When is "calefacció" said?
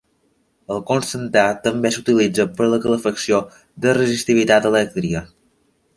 2.87-3.43